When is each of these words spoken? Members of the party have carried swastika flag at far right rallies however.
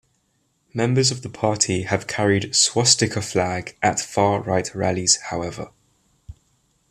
Members 0.73 1.11
of 1.11 1.21
the 1.21 1.29
party 1.29 1.83
have 1.83 2.07
carried 2.07 2.55
swastika 2.55 3.21
flag 3.21 3.77
at 3.83 3.99
far 3.99 4.41
right 4.41 4.73
rallies 4.73 5.17
however. 5.29 5.69